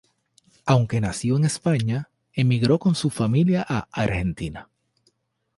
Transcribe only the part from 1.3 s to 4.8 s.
en España, emigró con su familia a Argentina.